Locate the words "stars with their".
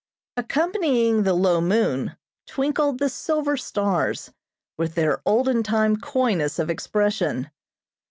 3.55-5.21